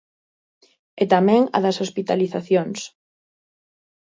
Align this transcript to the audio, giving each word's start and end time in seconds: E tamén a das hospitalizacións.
E 1.01 1.03
tamén 1.13 1.41
a 1.57 1.57
das 1.65 1.77
hospitalizacións. 1.83 2.79